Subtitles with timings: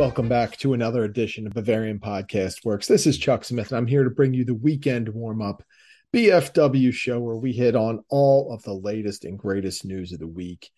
[0.00, 2.86] welcome back to another edition of Bavarian Podcast Works.
[2.86, 5.62] This is Chuck Smith, and I'm here to bring you the weekend warm up
[6.14, 10.26] BFW show where we hit on all of the latest and greatest news of the
[10.26, 10.70] week.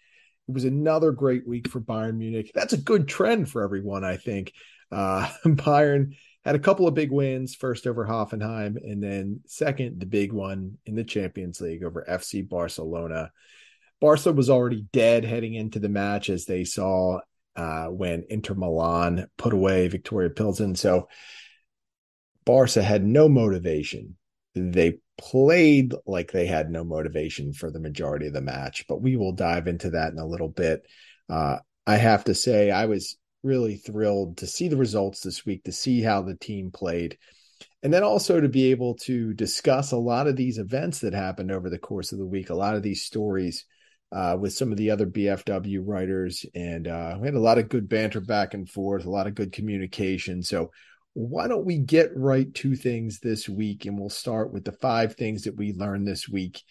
[0.49, 2.51] It was another great week for Bayern Munich.
[2.53, 4.55] That's a good trend for everyone, I think.
[4.91, 10.07] Uh, Bayern had a couple of big wins, first over Hoffenheim, and then second, the
[10.07, 13.31] big one in the Champions League over FC Barcelona.
[14.01, 17.21] Barca was already dead heading into the match as they saw
[17.57, 20.75] uh, when Inter Milan put away Viktoria Pilsen.
[20.75, 21.09] So
[22.45, 24.17] Barca had no motivation.
[24.55, 29.17] They played like they had no motivation for the majority of the match, but we
[29.17, 30.83] will dive into that in a little bit.
[31.29, 35.65] Uh, I have to say, I was really thrilled to see the results this week,
[35.65, 37.19] to see how the team played,
[37.83, 41.51] and then also to be able to discuss a lot of these events that happened
[41.51, 43.65] over the course of the week, a lot of these stories
[44.13, 47.69] uh, with some of the other BFW writers, and uh, we had a lot of
[47.69, 50.43] good banter back and forth, a lot of good communication.
[50.43, 50.71] So,
[51.15, 53.85] why don't we get right to things this week?
[53.85, 56.63] And we'll start with the five things that we learned this week.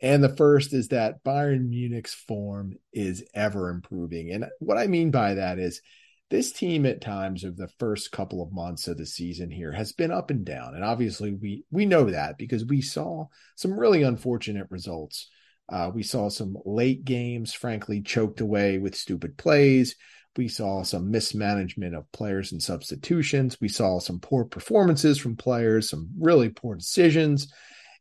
[0.00, 4.30] And the first is that Bayern Munich's form is ever improving.
[4.30, 5.80] And what I mean by that is
[6.28, 9.92] this team at times of the first couple of months of the season here has
[9.92, 10.74] been up and down.
[10.74, 15.30] And obviously we we know that because we saw some really unfortunate results
[15.68, 19.96] uh, we saw some late games, frankly, choked away with stupid plays.
[20.36, 23.60] We saw some mismanagement of players and substitutions.
[23.60, 27.52] We saw some poor performances from players, some really poor decisions.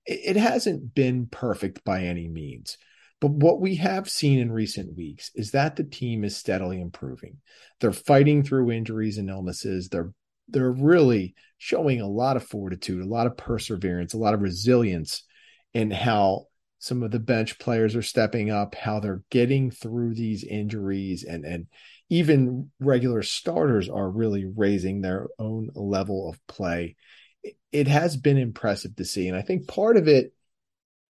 [0.06, 2.78] It, it hasn't been perfect by any means.
[3.22, 7.38] But what we have seen in recent weeks is that the team is steadily improving.
[7.80, 9.90] They're fighting through injuries and illnesses.
[9.90, 10.12] They're
[10.48, 15.24] they're really showing a lot of fortitude, a lot of perseverance, a lot of resilience
[15.74, 16.46] in how
[16.86, 21.44] some of the bench players are stepping up, how they're getting through these injuries, and
[21.44, 21.66] and
[22.10, 26.96] even regular starters are really raising their own level of play.
[27.72, 30.32] It has been impressive to see, and I think part of it,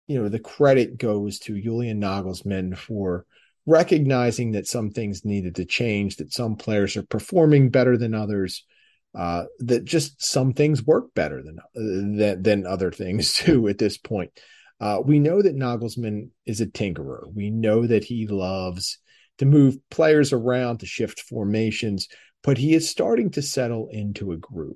[0.06, 3.24] you know, the credit goes to Julian Nagelsmann for
[3.64, 8.66] recognizing that some things needed to change, that some players are performing better than others.
[9.14, 13.96] Uh, that just some things work better than than, than other things too at this
[13.96, 14.32] point.
[14.82, 17.32] Uh, we know that Nagelsmann is a tinkerer.
[17.32, 18.98] We know that he loves
[19.38, 22.08] to move players around, to shift formations,
[22.42, 24.74] but he is starting to settle into a groove.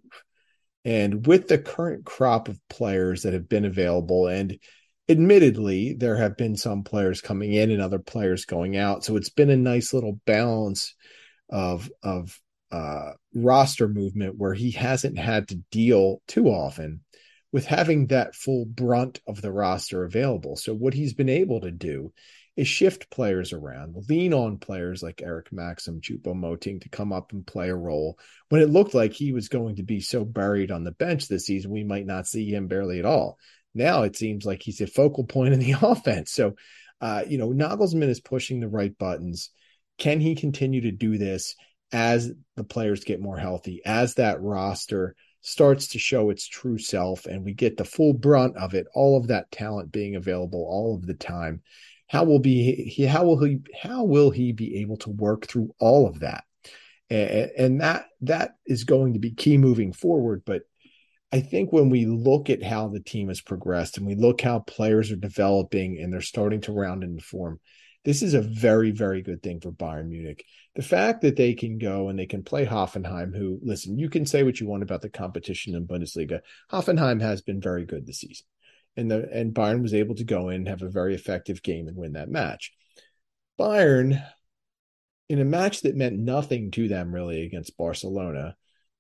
[0.85, 4.57] And with the current crop of players that have been available, and
[5.09, 9.05] admittedly, there have been some players coming in and other players going out.
[9.05, 10.95] So it's been a nice little balance
[11.51, 12.41] of, of
[12.71, 17.01] uh, roster movement where he hasn't had to deal too often
[17.53, 20.57] with having that full brunt of the roster available.
[20.57, 22.13] So what he's been able to do
[22.57, 27.47] is shift players around, lean on players like Eric Maxim, Choupo-Moting to come up and
[27.47, 28.19] play a role
[28.49, 31.47] when it looked like he was going to be so buried on the bench this
[31.47, 33.39] season, we might not see him barely at all.
[33.75, 36.33] Now it seems like he's a focal point in the offense.
[36.33, 36.55] So,
[37.01, 39.51] uh, you know, Nagelsmann is pushing the right buttons.
[39.99, 41.55] Can he continue to do this
[41.93, 45.15] as the players get more healthy, as that roster
[45.47, 49.17] starts to show its true self and we get the full brunt of it all
[49.17, 51.63] of that talent being available all of the time
[52.09, 55.75] how will be he how will he how will he be able to work through
[55.79, 56.45] all of that?
[57.09, 60.63] And, and that that is going to be key moving forward but
[61.33, 64.61] I think when we look at how the team has progressed and we look how
[64.61, 67.59] players are developing and they're starting to round into form,
[68.07, 70.47] this is a very, very good thing for Bayern Munich.
[70.77, 74.25] The fact that they can go and they can play Hoffenheim, who, listen, you can
[74.25, 76.41] say what you want about the competition in Bundesliga.
[76.71, 78.47] Hoffenheim has been very good this season.
[78.97, 81.89] And the and Bayern was able to go in, and have a very effective game
[81.89, 82.73] and win that match.
[83.59, 84.25] Bayern,
[85.29, 88.57] in a match that meant nothing to them really against Barcelona,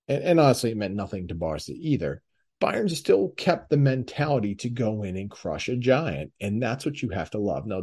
[0.08, 2.22] and, and honestly, it meant nothing to Barca either.
[2.60, 7.00] Bayern still kept the mentality to go in and crush a giant, and that's what
[7.00, 7.66] you have to love.
[7.66, 7.82] Now,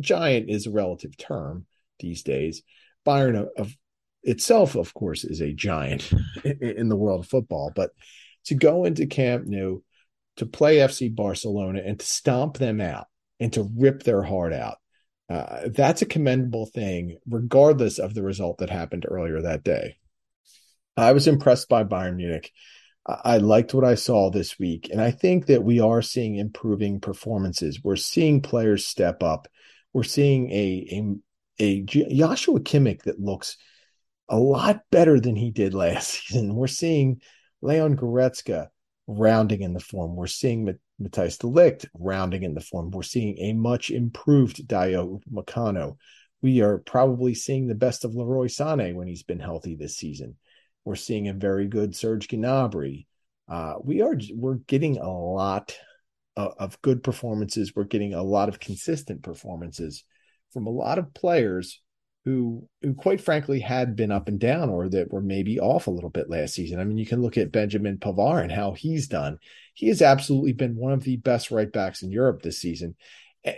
[0.00, 1.66] giant is a relative term
[1.98, 2.62] these days.
[3.06, 3.76] Bayern of, of
[4.22, 6.12] itself, of course, is a giant
[6.44, 7.90] in the world of football, but
[8.46, 9.80] to go into Camp Nou,
[10.36, 13.06] to play FC Barcelona, and to stomp them out
[13.38, 14.78] and to rip their heart out,
[15.28, 19.96] uh, that's a commendable thing, regardless of the result that happened earlier that day.
[20.96, 22.50] I was impressed by Bayern Munich.
[23.06, 27.00] I liked what I saw this week, and I think that we are seeing improving
[27.00, 27.80] performances.
[27.82, 29.48] We're seeing players step up
[29.92, 31.20] we're seeing a
[31.60, 33.56] a, a Joshua Kimmich that looks
[34.28, 36.54] a lot better than he did last season.
[36.54, 37.20] We're seeing
[37.62, 38.68] Leon Goretzka
[39.06, 40.16] rounding in the form.
[40.16, 42.90] We're seeing Matthijs de rounding in the form.
[42.90, 45.96] We're seeing a much improved Dayot Upamecano.
[46.42, 50.36] We are probably seeing the best of Leroy Sané when he's been healthy this season.
[50.84, 53.06] We're seeing a very good Serge Gnabry.
[53.48, 55.76] Uh, we are we're getting a lot
[56.46, 57.72] of, of good performances.
[57.74, 60.04] We're getting a lot of consistent performances
[60.52, 61.80] from a lot of players
[62.24, 65.90] who, who quite frankly had been up and down or that were maybe off a
[65.90, 66.78] little bit last season.
[66.78, 69.38] I mean, you can look at Benjamin Pavard and how he's done.
[69.74, 72.94] He has absolutely been one of the best right backs in Europe this season.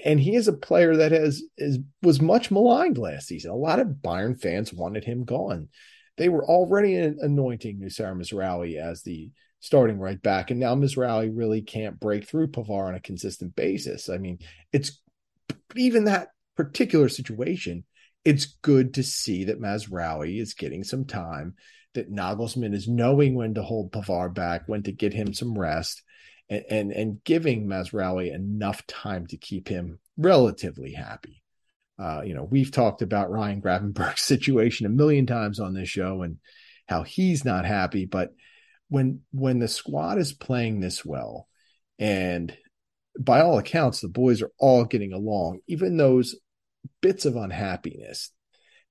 [0.04, 3.50] And he is a player that has is was much maligned last season.
[3.50, 5.70] A lot of Bayern fans wanted him gone.
[6.16, 9.30] They were already anointing Noussair Mazraoui as the
[9.62, 14.10] starting right back, and now Mazraoui really can't break through Pavard on a consistent basis.
[14.10, 14.40] I mean,
[14.72, 15.00] it's
[15.74, 17.84] even that particular situation
[18.24, 21.54] it's good to see that Mazraoui is getting some time,
[21.94, 26.02] that Nagelsmann is knowing when to hold Pavard back, when to get him some rest,
[26.48, 31.42] and and, and giving Mazraoui enough time to keep him relatively happy.
[31.98, 36.22] Uh, you know, we've talked about Ryan Gravenberch's situation a million times on this show
[36.22, 36.38] and
[36.86, 38.32] how he's not happy, but
[38.92, 41.48] when when the squad is playing this well,
[41.98, 42.54] and
[43.18, 46.36] by all accounts, the boys are all getting along, even those
[47.00, 48.30] bits of unhappiness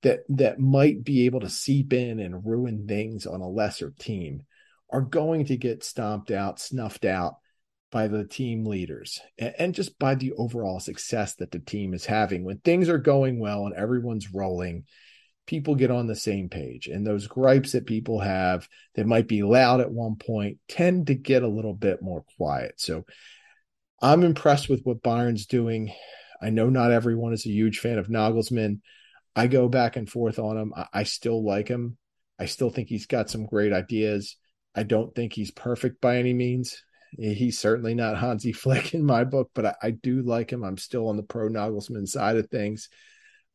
[0.01, 4.42] that that might be able to seep in and ruin things on a lesser team
[4.89, 7.36] are going to get stomped out, snuffed out
[7.92, 12.06] by the team leaders and, and, just by the overall success that the team is
[12.06, 12.44] having.
[12.44, 14.86] When things are going well and everyone's rolling,
[15.51, 16.88] people get on the same page.
[16.88, 21.13] And those gripes that people have that might be loud at one point tend to
[21.13, 22.75] get a little bit more quiet.
[22.77, 23.03] So
[24.01, 25.92] I'm impressed with what Bayern's doing.
[26.42, 28.80] I know not everyone is a huge fan of Nagelsmann.
[29.36, 30.74] I go back and forth on him.
[30.94, 31.97] I, still like him.
[32.39, 34.38] I still think he's got some great ideas.
[34.74, 36.81] I don't think he's perfect by any means.
[37.18, 40.63] He's certainly not Hansi Flick in my book, but I, I do like him.
[40.63, 42.88] I'm still on the pro Nagelsmann side of things.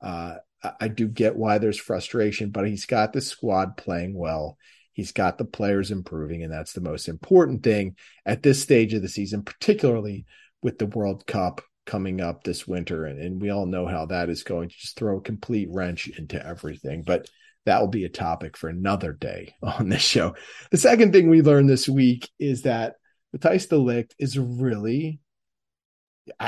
[0.02, 0.34] Uh,
[0.80, 4.58] I do get why there's frustration, but he's got the squad playing well.
[4.92, 9.02] He's got the players improving, and that's the most important thing at this stage of
[9.02, 10.24] the season, particularly
[10.62, 13.04] with the World Cup coming up this winter.
[13.04, 16.08] And, and we all know how that is going to just throw a complete wrench
[16.08, 17.02] into everything.
[17.02, 17.28] But
[17.66, 20.34] that will be a topic for another day on this show.
[20.70, 22.94] The second thing we learned this week is that
[23.36, 25.20] Matthijs de Ligt is really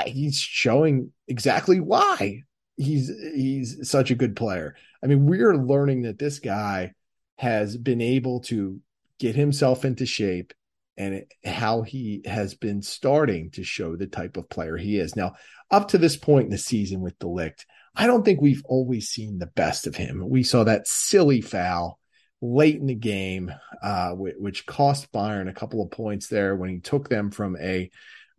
[0.05, 2.43] he's showing exactly why
[2.79, 4.75] he's he's such a good player.
[5.03, 6.93] I mean, we're learning that this guy
[7.37, 8.79] has been able to
[9.19, 10.53] get himself into shape
[10.97, 15.15] and how he has been starting to show the type of player he is.
[15.15, 15.35] Now,
[15.71, 17.65] up to this point in the season with de Ligt,
[17.95, 20.27] I don't think we've always seen the best of him.
[20.27, 21.99] We saw that silly foul
[22.41, 26.79] late in the game, uh, which cost Bayern a couple of points there when he
[26.79, 27.89] took them from a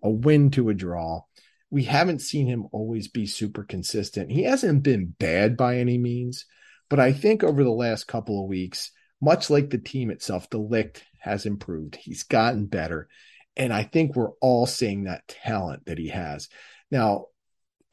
[0.03, 1.23] a win to a draw.
[1.71, 4.31] We haven't seen him always be super consistent.
[4.31, 6.47] He hasn't been bad by any means,
[6.89, 8.91] but I think over the last couple of weeks,
[9.21, 11.97] much like the team itself, Ligt has improved.
[11.97, 13.09] He's gotten better.
[13.57, 16.49] And I think we're all seeing that talent that he has.
[16.91, 17.27] Now,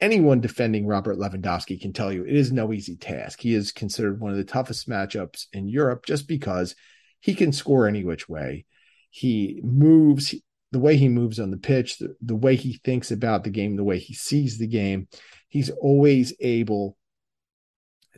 [0.00, 3.40] anyone defending Robert Lewandowski can tell you it is no easy task.
[3.40, 6.74] He is considered one of the toughest matchups in Europe just because
[7.20, 8.64] he can score any which way.
[9.10, 10.34] He moves
[10.72, 13.76] the way he moves on the pitch, the, the way he thinks about the game,
[13.76, 15.08] the way he sees the game.
[15.48, 16.96] He's always able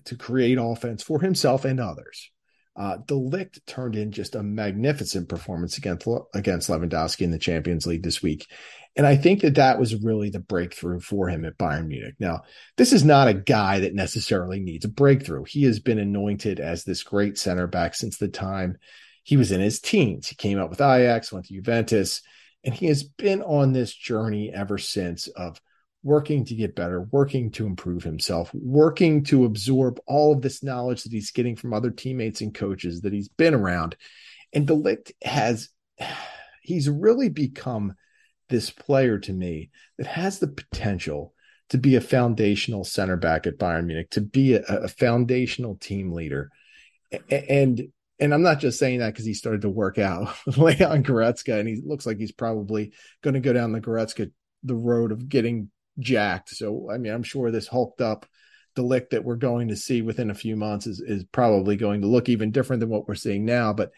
[0.06, 2.30] to create offense for himself and others.
[2.76, 7.86] Uh, de Ligt turned in just a magnificent performance against against Lewandowski in the Champions
[7.86, 8.46] League this week,
[8.96, 12.14] and I think that that was really the breakthrough for him at Bayern Munich.
[12.18, 12.42] Now,
[12.76, 15.44] this is not a guy that necessarily needs a breakthrough.
[15.44, 18.78] He has been anointed as this great center back since the time
[19.30, 20.26] he was in his teens.
[20.26, 22.20] He came out with Ajax, went to Juventus,
[22.64, 25.60] and he has been on this journey ever since of
[26.02, 31.04] working to get better, working to improve himself, working to absorb all of this knowledge
[31.04, 33.94] that he's getting from other teammates and coaches that he's been around.
[34.52, 35.68] And de Ligt has,
[36.64, 37.94] he's really become
[38.48, 41.34] this player to me that has the potential
[41.68, 46.10] to be a foundational center back at Bayern Munich, to be a, a foundational team
[46.10, 46.50] leader.
[47.30, 51.58] And and I'm not just saying that because he started to work out Leon Goretzka,
[51.58, 54.30] and he looks like he's probably going to go down the Goretzka
[54.62, 56.50] the road of getting jacked.
[56.50, 58.26] So I mean, I'm sure this hulked up
[58.76, 62.02] de Ligt that we're going to see within a few months is is probably going
[62.02, 63.72] to look even different than what we're seeing now.
[63.72, 63.90] But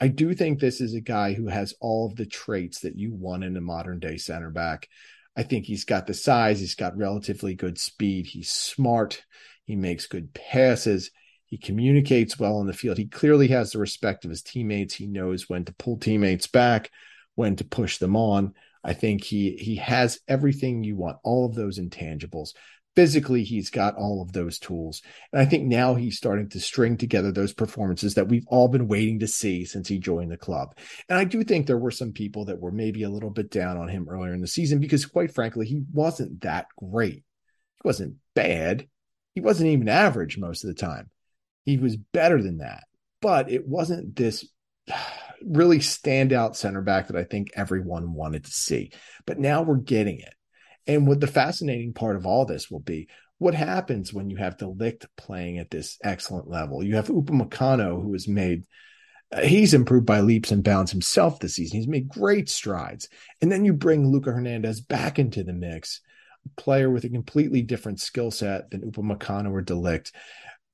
[0.00, 3.12] I do think this is a guy who has all of the traits that you
[3.12, 4.88] want in a modern day center back.
[5.36, 9.22] I think he's got the size, he's got relatively good speed, he's smart,
[9.64, 11.10] he makes good passes,
[11.50, 12.96] he communicates well in the field.
[12.96, 14.94] He clearly has the respect of his teammates.
[14.94, 16.90] He knows when to pull teammates back,
[17.34, 18.54] when to push them on.
[18.82, 22.54] I think he he has everything you want, all of those intangibles.
[22.96, 25.00] physically he's got all of those tools
[25.32, 28.88] and i think now he's starting to string together those performances that we've all been
[28.88, 30.76] waiting to see since he joined the club
[31.08, 33.76] and i do think there were some people that were maybe a little bit down
[33.76, 37.22] on him earlier in the season because quite frankly he wasn't that great
[37.76, 38.88] he wasn't bad
[39.34, 41.10] he wasn't even average most of the time
[41.64, 42.84] he was better than that
[43.20, 44.48] but it wasn't this
[45.42, 48.92] really standout center back that i think everyone wanted to see
[49.26, 50.34] but now we're getting it
[50.86, 53.08] and what the fascinating part of all this will be
[53.40, 56.84] what happens when you have De Ligt playing at this excellent level?
[56.84, 58.64] You have Upamecano, who has made
[59.32, 61.78] uh, he's improved by leaps and bounds himself this season.
[61.78, 63.08] He's made great strides.
[63.40, 66.00] And then you bring Lucas Hernandez back into the mix,
[66.44, 70.12] a player with a completely different skill set than Upamecano or De Ligt.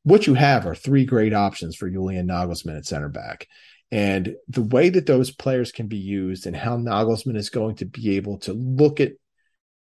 [0.07, 3.49] What you have are three great options for Julian Nagelsmann at center back.
[3.91, 7.87] And the way that those players can be used and how Nagelsmann is going to
[7.87, 9.15] be able to look at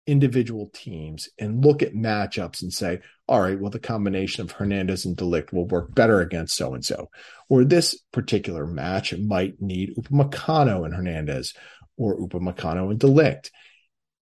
[0.07, 5.07] individual teams and look at matchups and say, all right, well, the combination of Hernandez
[5.07, 7.09] and De Ligt will work better against so and so.
[7.49, 11.55] Or this particular match might need Upamecano and Hernandez
[11.97, 13.07] or Upamecano and De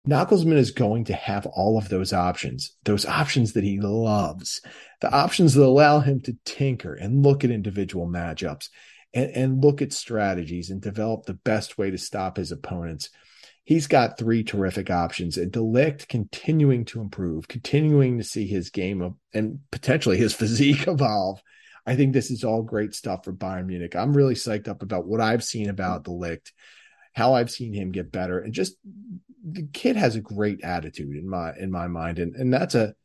[0.09, 4.61] Nagelsmann is going to have all of those options, those options that he loves,
[5.01, 8.69] the options that allow him to tinker and look at individual matchups
[9.13, 13.09] and, and look at strategies and develop the best way to stop his opponents
[13.69, 15.37] he's got three terrific options.
[15.37, 20.33] And De Ligt continuing to improve, continuing to see his game of, and potentially his
[20.39, 21.39] physique evolve.
[21.85, 23.95] I think this is all great stuff for Bayern Munich.
[23.95, 26.51] I'm really psyched up about what I've seen about De Ligt,
[27.19, 28.75] how I've seen him get better, and just
[29.43, 32.95] the kid has a great attitude in my in my mind, and and that's a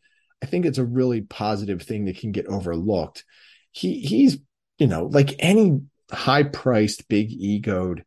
[0.41, 3.25] I think it's a really positive thing that can get overlooked.
[3.73, 4.39] He he's
[4.79, 5.81] you know like any
[6.11, 8.05] high priced, big egoed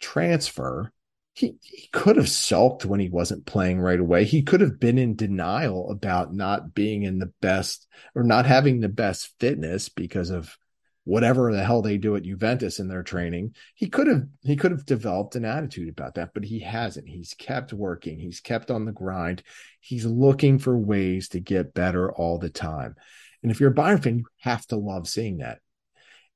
[0.00, 0.92] transfer
[1.36, 4.24] he, he could have sulked when he wasn't playing right away.
[4.24, 8.80] He could have been in denial about not being in the best or not having
[8.80, 10.56] the best fitness because of
[11.06, 13.54] whatever the hell they do at Juventus in their training.
[13.76, 17.08] He could have he could have developed an attitude about that, but he hasn't.
[17.08, 18.18] He's kept working.
[18.18, 19.44] He's kept on the grind.
[19.80, 22.96] He's looking for ways to get better all the time.
[23.42, 25.60] And if you're a Bayern fan, you have to love seeing that.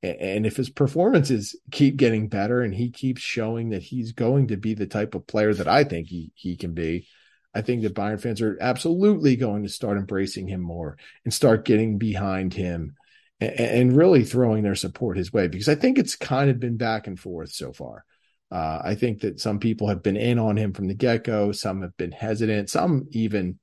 [0.05, 4.57] And if his performances keep getting better and he keeps showing that he's going to
[4.57, 7.09] be the type of player that I think he, he can be,
[7.53, 11.65] I think that Bayern fans are absolutely going to start embracing him more and start
[11.65, 12.95] getting behind him
[13.41, 17.07] and, really throwing their support his way because I think it's kind of been back
[17.07, 18.05] and forth so far.
[18.51, 21.53] Uh, I think that some people have been in on him from the get go.
[21.53, 22.69] Some have been hesitant.
[22.69, 23.59] Some even,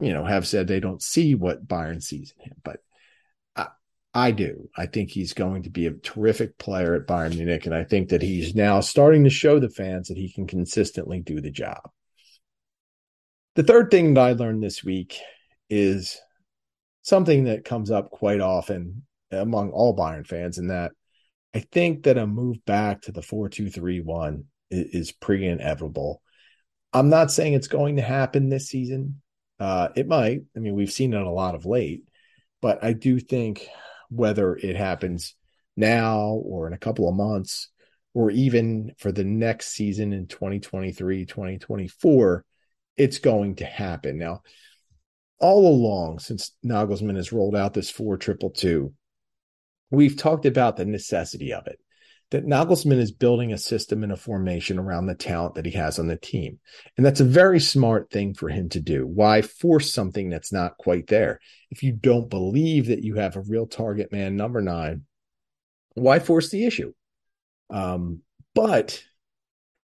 [0.00, 2.56] you know, have said they don't see what Bayern sees in him.
[2.62, 2.80] But
[4.16, 4.70] I do.
[4.74, 8.08] I think he's going to be a terrific player at Bayern Munich, and I think
[8.08, 11.90] that he's now starting to show the fans that he can consistently do the job.
[13.56, 15.18] The third thing that I learned this week
[15.68, 16.18] is
[17.02, 20.92] something that comes up quite often among all Bayern fans, and that
[21.54, 26.22] I think that a move back to the 4 2 3 1 is pretty inevitable.
[26.92, 29.20] I'm not saying it's going to happen this season.
[29.58, 30.42] Uh, it might.
[30.54, 32.02] I mean, we've seen it a lot of late,
[32.60, 33.68] but I do think
[34.10, 35.34] whether it happens
[35.76, 37.70] now or in a couple of months
[38.14, 42.44] or even for the next season in 2023, 2024,
[42.96, 44.18] it's going to happen.
[44.18, 44.42] Now,
[45.38, 48.94] all along since Nagelsmann has rolled out this 4 triple two,
[49.90, 51.78] we've talked about the necessity of it
[52.30, 55.98] that Nagelsmann is building a system and a formation around the talent that he has
[55.98, 56.58] on the team.
[56.96, 59.06] And that's a very smart thing for him to do.
[59.06, 61.38] Why force something that's not quite there?
[61.70, 65.02] If you don't believe that you have a real target man, number nine,
[65.94, 66.92] why force the issue?
[67.70, 68.22] Um,
[68.54, 69.02] but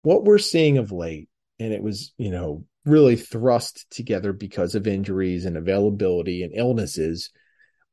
[0.02, 1.28] what we're seeing of late,
[1.60, 7.30] and it was, you know, really thrust together because of injuries and availability and illnesses,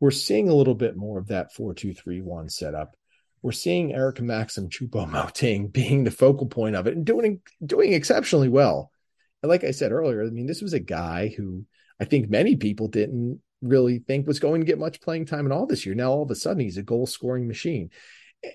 [0.03, 2.97] we're seeing a little bit more of that 4 2 3 1 setup
[3.41, 8.49] we're seeing Eric Maxim Choupo-Moting being the focal point of it and doing doing exceptionally
[8.49, 8.91] well.
[9.41, 11.65] And like I said earlier, I mean, this was a guy who
[12.01, 15.53] I think many people didn't really think was going to get much playing time at
[15.53, 15.95] all this year.
[15.95, 17.89] Now all of a sudden he's a goal scoring machine.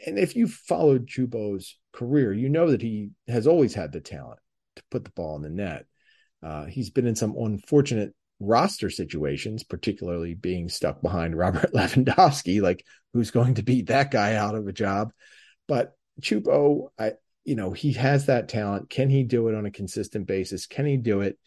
[0.06, 4.40] And if you've followed Choupo's career, you know that he has always had the talent
[4.76, 5.86] to put the ball in the net.
[6.42, 12.84] Uh, he's been in some unfortunate roster situations, particularly being stuck behind Robert Lewandowski, like
[13.12, 15.12] who's going to beat that guy out of a job.
[15.66, 17.12] But Choupo, I
[17.44, 18.90] you know, he has that talent.
[18.90, 20.66] Can he do it on a consistent basis?
[20.66, 21.38] Can he do it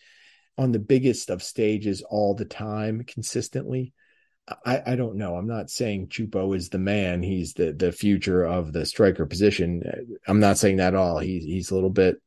[0.58, 3.94] on the biggest of stages all the time consistently?
[4.66, 5.36] I, I don't know.
[5.36, 7.22] I'm not saying Choupo is the man.
[7.22, 10.18] He's the the future of the striker position.
[10.28, 11.20] I'm not saying that at all.
[11.20, 12.22] He's he's a little bit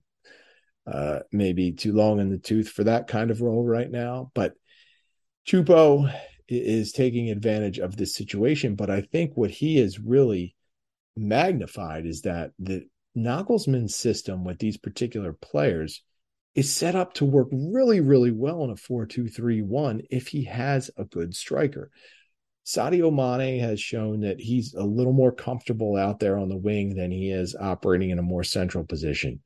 [0.86, 4.30] uh, maybe too long in the tooth for that kind of role right now.
[4.34, 4.54] But
[5.46, 6.12] Choupo
[6.48, 10.54] is taking advantage of this situation, but I think what he has really
[11.16, 12.86] magnified is that the
[13.16, 16.02] Nagelsmann system with these particular players
[16.54, 20.28] is set up to work really, really well in a 4 2 3 1 if
[20.28, 21.90] he has a good striker.
[22.66, 26.94] Sadio Mane has shown that he's a little more comfortable out there on the wing
[26.94, 29.40] than he is operating in a more central position.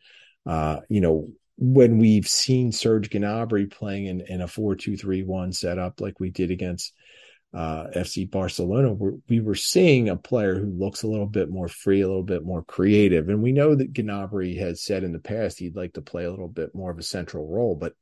[0.49, 1.28] Uh, you know,
[1.59, 6.19] when we've seen Serge Gnabry playing in, in a 4 2 3 1 setup like
[6.19, 6.95] we did against
[7.52, 8.95] uh, FC Barcelona,
[9.28, 12.45] we were seeing a player who looks a little bit more free, a little bit
[12.45, 13.28] more creative.
[13.28, 16.31] And we know that Gnabry has said in the past he'd like to play a
[16.31, 17.93] little bit more of a central role, but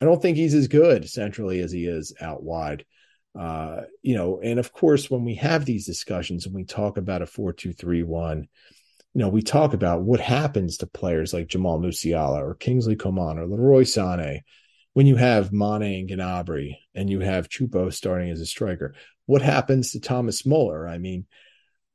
[0.00, 2.84] I don't think he's as good centrally as he is out wide.
[3.38, 7.22] Uh, you know, and of course, when we have these discussions and we talk about
[7.22, 8.48] a 4 2 3 1,
[9.18, 13.36] you know, we talk about what happens to players like Jamal Musiala or Kingsley Coman
[13.36, 14.42] or Leroy Sané
[14.92, 18.94] when you have Mane and Gnabry and you have Choupo starting as a striker,
[19.26, 20.86] what happens to Thomas Muller?
[20.86, 21.26] I mean,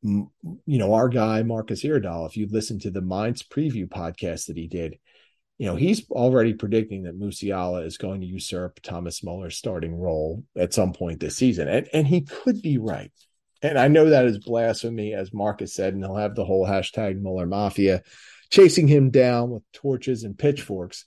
[0.02, 0.28] you
[0.66, 4.68] know, our guy Marcus Iredal, if you listen to the Mainz preview podcast that he
[4.68, 4.98] did,
[5.58, 10.44] you know, he's already predicting that Musiala is going to usurp Thomas Muller's starting role
[10.58, 11.70] at some point this season.
[11.70, 13.14] And, and he could be right.
[13.64, 17.20] And I know that is blasphemy, as Marcus said, and he'll have the whole hashtag
[17.20, 18.04] Muller Mafia
[18.52, 21.06] chasing him down with torches and pitchforks.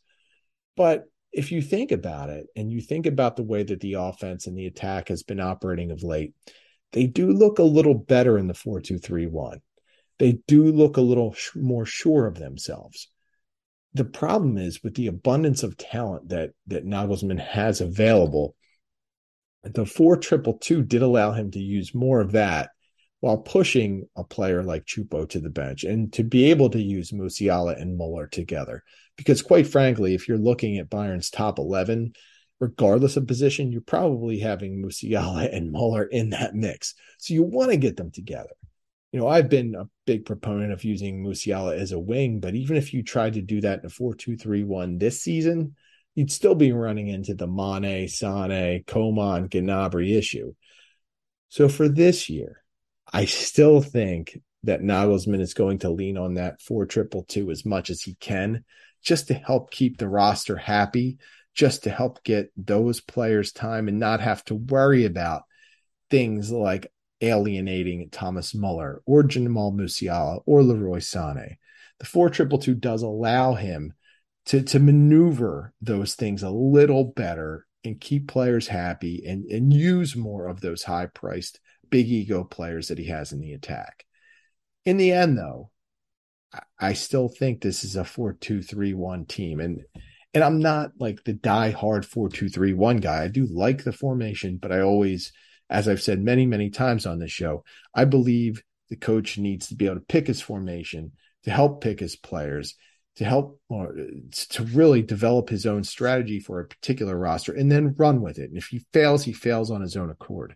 [0.76, 4.46] But if you think about it and you think about the way that the offense
[4.46, 6.32] and the attack has been operating of late,
[6.92, 9.60] they do look a little better in the 4 2 3 1.
[10.18, 13.10] They do look a little sh- more sure of themselves.
[13.92, 18.56] The problem is with the abundance of talent that, that Nagelsmann has available,
[19.74, 22.70] the 4 triple two did allow him to use more of that
[23.20, 27.12] while pushing a player like Choupo to the bench and to be able to use
[27.12, 28.82] Musiala and Muller together.
[29.16, 32.12] Because quite frankly, if you're looking at Bayern's top 11,
[32.60, 36.94] regardless of position, you're probably having Musiala and Muller in that mix.
[37.18, 38.50] So you want to get them together.
[39.12, 42.76] You know, I've been a big proponent of using Musiala as a wing, but even
[42.76, 45.74] if you tried to do that in a 4 2 3 1 this season,
[46.16, 50.54] you'd still be running into the Mane, Sane, Coman, Gnabry issue.
[51.48, 52.62] So for this year,
[53.12, 57.64] I still think that Nagelsmann is going to lean on that four triple two as
[57.64, 58.64] much as he can,
[59.04, 61.18] just to help keep the roster happy,
[61.54, 65.42] just to help get those players time and not have to worry about
[66.10, 71.56] things like alienating Thomas Muller or Jamal Musiala or Leroy Sané.
[71.98, 73.92] The four triple two does allow him
[74.46, 80.16] to to maneuver those things a little better and keep players happy and and use
[80.16, 84.04] more of those high priced big ego players that he has in the attack.
[84.84, 85.70] In the end, though,
[86.78, 89.60] I still think this is a four-two-three-one team.
[89.60, 89.82] And
[90.34, 93.24] and I'm not like the die-hard four-two-three-one guy.
[93.24, 95.32] I do like the formation, but I always,
[95.70, 99.74] as I've said many, many times on this show, I believe the coach needs to
[99.74, 101.12] be able to pick his formation
[101.44, 102.74] to help pick his players
[103.16, 103.94] to help or
[104.50, 108.50] to really develop his own strategy for a particular roster and then run with it.
[108.50, 110.54] And if he fails, he fails on his own accord.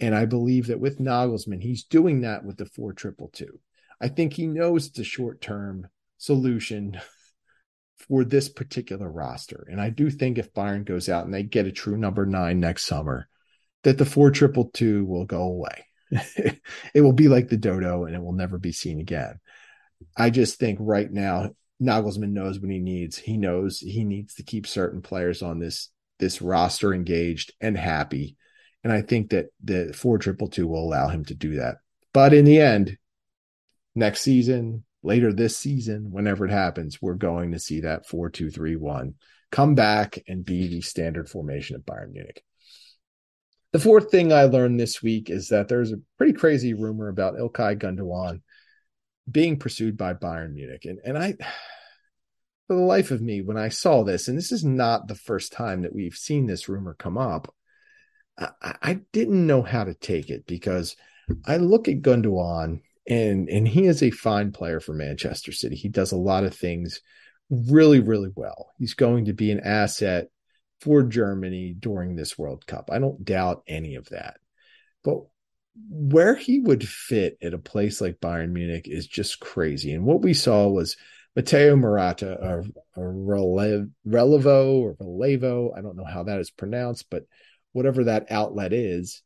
[0.00, 3.60] And I believe that with Nagelsmann, he's doing that with the four triple two.
[4.00, 7.00] I think he knows it's a short term solution
[8.08, 9.66] for this particular roster.
[9.70, 12.60] And I do think if Bayern goes out and they get a true number nine
[12.60, 13.28] next summer,
[13.84, 15.86] that the four triple two will go away.
[16.10, 19.38] it will be like the dodo and it will never be seen again.
[20.16, 23.18] I just think right now Nagelsmann knows what he needs.
[23.18, 28.36] He knows he needs to keep certain players on this this roster engaged and happy
[28.86, 31.78] and I think that the four triple two will allow him to do that.
[32.12, 32.96] But in the end,
[33.96, 38.48] next season, later this season, whenever it happens, we're going to see that four two
[38.48, 39.14] three one
[39.50, 42.44] come back and be the standard formation of Bayern Munich.
[43.72, 47.34] The fourth thing I learned this week is that there's a pretty crazy rumor about
[47.34, 48.42] Ilkay Gundogan
[49.30, 50.84] being pursued by Bayern Munich.
[50.84, 51.32] And and I
[52.66, 55.52] for the life of me, when I saw this, and this is not the first
[55.52, 57.54] time that we've seen this rumor come up,
[58.38, 58.48] I,
[58.82, 60.96] I didn't know how to take it because
[61.46, 65.76] I look at Gundogan and and he is a fine player for Manchester City.
[65.76, 67.00] He does a lot of things
[67.50, 68.72] really really well.
[68.78, 70.28] He's going to be an asset
[70.80, 72.90] for Germany during this World Cup.
[72.92, 74.38] I don't doubt any of that.
[75.04, 75.20] But
[75.88, 79.92] where he would fit at a place like Bayern Munich is just crazy.
[79.92, 80.96] And what we saw was
[81.34, 82.64] Matteo Moretto, or,
[82.96, 87.24] or Relevo, or Relevo, I don't know how that is pronounced, but
[87.72, 89.22] whatever that outlet is,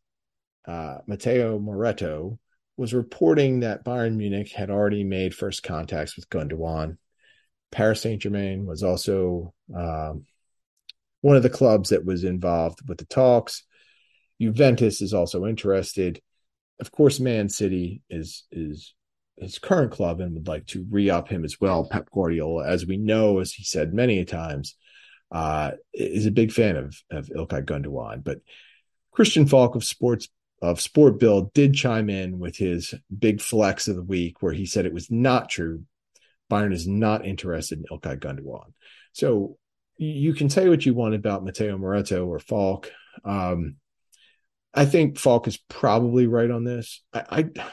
[0.67, 2.39] uh, Matteo Moretto
[2.77, 6.97] was reporting that Bayern Munich had already made first contacts with Gundogan.
[7.71, 10.25] Paris Saint Germain was also um,
[11.21, 13.63] one of the clubs that was involved with the talks.
[14.41, 16.21] Juventus is also interested.
[16.81, 18.95] Of course, Man City is is
[19.37, 21.89] his current club and would like to re-up him as well.
[21.89, 24.77] Pep Guardiola, as we know, as he said many times,
[25.33, 28.25] uh, is a big fan of of Ilkay Gundogan.
[28.25, 28.41] But
[29.13, 30.29] Christian Falk of Sports
[30.63, 34.67] of Sport Bild did chime in with his big flex of the week, where he
[34.67, 35.85] said it was not true.
[36.51, 38.73] Bayern is not interested in Ilkay Gundogan.
[39.13, 39.57] So
[39.97, 42.91] you can say what you want about Matteo Moretto or Falk.
[43.25, 43.77] Um,
[44.73, 47.03] I think Falk is probably right on this.
[47.13, 47.65] I, I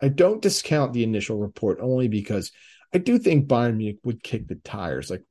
[0.00, 2.52] I don't discount the initial report only because
[2.94, 5.10] I do think Bayern Munich would kick the tires.
[5.10, 5.22] Like,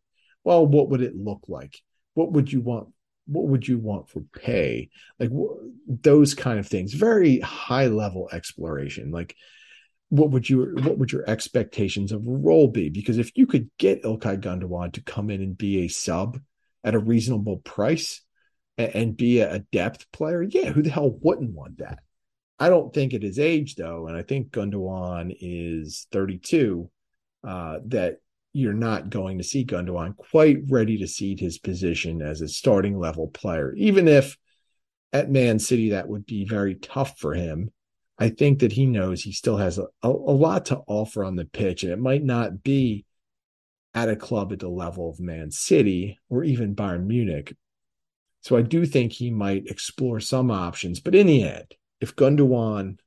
[0.43, 1.82] well, what would it look like?
[2.13, 2.89] What would you want?
[3.28, 4.89] What would you want for pay?
[5.19, 6.93] Like wh- those kind of things.
[6.93, 9.12] Very high level exploration.
[9.12, 9.36] Like,
[10.10, 10.76] what would you?
[10.82, 12.89] What would your expectations of a role be?
[12.89, 16.39] Because if you could get Ilkay Gundogan to come in and be a sub
[16.84, 18.21] at a reasonable price
[18.78, 22.00] and, be a, a depth player, yeah, who the hell wouldn't want that?
[22.60, 26.90] I don't think at his age, though, and I think Gundogan is 32,
[27.44, 28.18] uh, that
[28.54, 32.98] you're not going to see Gundogan quite ready to cede his position as a starting
[32.98, 33.74] level player.
[33.76, 34.38] Even if
[35.13, 37.72] at Man City that would be very tough for him,
[38.20, 41.36] I think that he knows he still has a, a, a lot to offer on
[41.36, 43.06] the pitch, and it might not be
[43.94, 47.56] at a club at the level of Man City or even Bayern Munich.
[48.47, 52.97] So I do think he might explore some options, but in the end, if Gundogan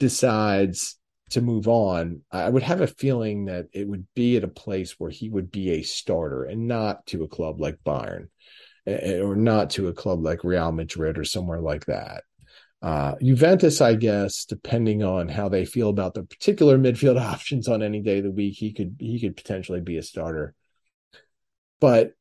[0.00, 0.98] decides
[1.30, 4.98] to move on, I would have a feeling that it would be at a place
[4.98, 8.26] where he would be a starter and not to a club like Bayern
[8.84, 12.24] or not to a club like Real Madrid or somewhere like that.
[12.82, 17.84] Uh, Juventus, I guess, depending on how they feel about the particular midfield options on
[17.84, 20.56] any day of the week, he could he could potentially be a starter.
[21.78, 22.14] But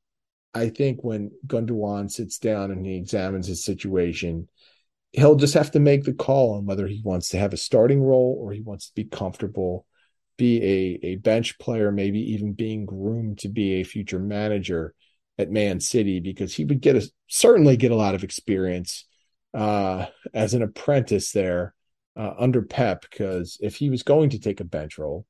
[0.54, 4.48] I think when Gundogan sits down and he examines his situation,
[5.12, 8.02] he'll just have to make the call on whether he wants to have a starting
[8.02, 9.86] role or he wants to be comfortable,
[10.38, 14.94] be a, a bench player, maybe even being groomed to be a future manager
[15.38, 19.06] at Man City, because he would get a certainly get a lot of experience
[19.56, 21.74] uh, as an apprentice there
[22.16, 23.06] uh, under Pep.
[23.10, 25.26] Because if he was going to take a bench role,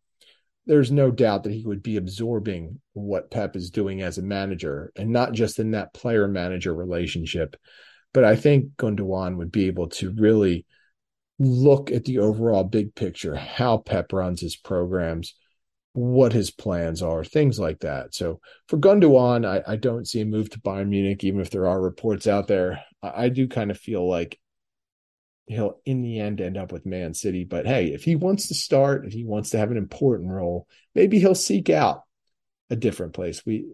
[0.65, 4.91] there's no doubt that he would be absorbing what Pep is doing as a manager,
[4.95, 7.55] and not just in that player manager relationship,
[8.13, 10.65] but I think Gundogan would be able to really
[11.39, 15.35] look at the overall big picture, how Pep runs his programs,
[15.93, 18.15] what his plans are, things like that.
[18.15, 21.67] So for Gundogan, I, I don't see a move to Bayern Munich, even if there
[21.67, 22.83] are reports out there.
[23.01, 24.39] I, I do kind of feel like
[25.45, 27.43] he'll in the end end up with Man City.
[27.43, 30.67] But hey, if he wants to start, if he wants to have an important role,
[30.95, 32.03] maybe he'll seek out
[32.69, 33.45] a different place.
[33.45, 33.65] We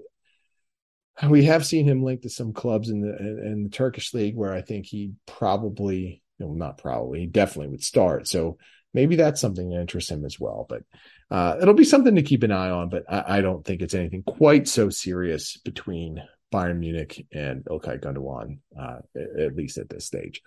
[1.28, 4.54] we have seen him linked to some clubs in the in the Turkish league where
[4.54, 8.28] I think he probably, well not probably, he definitely would start.
[8.28, 8.58] So
[8.94, 10.66] maybe that's something that interests him as well.
[10.68, 10.84] But
[11.30, 12.90] uh, it'll be something to keep an eye on.
[12.90, 18.02] But I, I, don't think it's anything quite so serious between Bayern Munich and Ilkay
[18.02, 19.00] Gundogan, uh,
[19.40, 20.42] at least at this stage.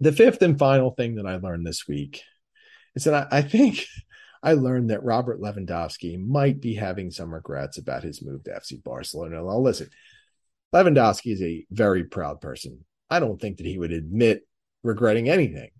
[0.00, 2.22] The fifth and final thing that I learned this week
[2.94, 3.86] is that I, I think
[4.42, 8.82] I learned that Robert Lewandowski might be having some regrets about his move to FC
[8.82, 9.36] Barcelona.
[9.36, 9.88] Now, listen,
[10.74, 12.84] Lewandowski is a very proud person.
[13.08, 14.46] I don't think that he would admit
[14.82, 15.70] regretting anything,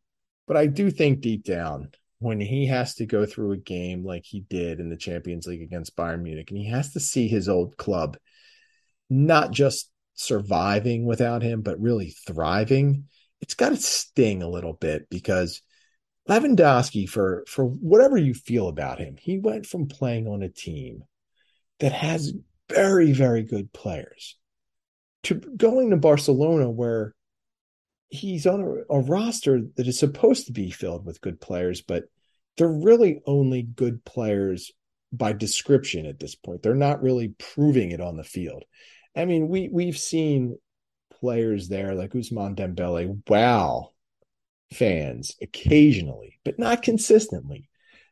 [0.47, 4.25] but I do think deep down when he has to go through a game like
[4.25, 7.49] he did in the Champions League against Bayern Munich and he has to see his
[7.51, 8.17] old club
[9.11, 13.09] not just surviving without him, but really thriving,
[13.45, 15.63] it's got to sting a little bit because–
[16.29, 21.05] Lewandowski, for for whatever you feel about him, he went from playing on a team
[21.81, 22.33] that has
[22.71, 24.37] very very good players
[25.25, 27.15] to going to Barcelona where
[28.09, 32.05] he's on a, a, roster that is supposed to be filled with good players, but
[32.57, 34.71] they're really only good players
[35.13, 36.63] by description at this point.
[36.63, 38.65] They're not really proving it on the field.
[39.17, 40.57] I mean, we we've seen
[41.25, 43.19] players there like Ousmane Dembele.
[43.31, 43.93] Wow,
[44.75, 47.71] fans occasionally, but not consistently.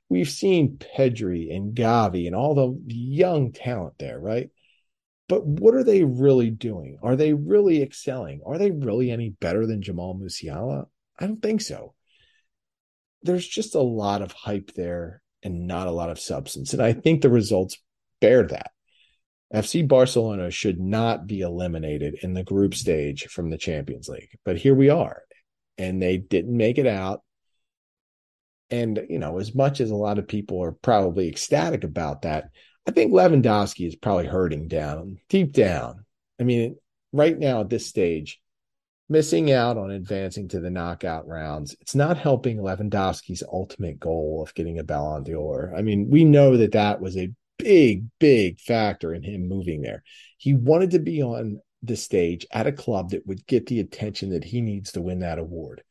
[0.09, 4.49] We've seen Pedri and Gavi and all the young talent there, right?
[5.29, 6.99] But what are they really doing?
[7.03, 8.41] Are they really excelling?
[8.47, 10.87] Are they really any better than Jamal Musiala?
[11.19, 11.95] I don't think so.
[13.23, 16.73] There's just a lot of hype there and not a lot of substance.
[16.73, 17.77] And I think the results
[18.21, 18.71] bear that.
[19.55, 24.39] FC Barcelona should not be eliminated in the group stage from the Champions League.
[24.45, 25.23] But here we are
[25.79, 27.23] and they didn't make it out.
[28.71, 32.51] And, you know, as much as a lot of people are probably ecstatic about that,
[32.87, 36.05] I think Lewandowski is probably hurting down deep down.
[36.41, 36.77] I mean,
[37.13, 38.41] right now at this stage,
[39.09, 41.77] missing out on advancing to the knockout rounds.
[41.81, 45.75] It's not helping Lewandowski's ultimate goal of getting a Ballon d'Or.
[45.77, 47.31] I mean, we know that that was a
[47.63, 50.03] big, big factor in him moving there.
[50.37, 54.31] He wanted to be on the stage at a club that would get the attention
[54.31, 55.83] that he needs to win that award.